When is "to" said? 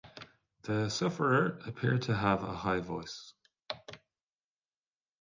2.01-2.15